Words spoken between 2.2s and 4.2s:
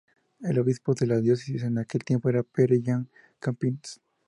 era Pere Joan Campins.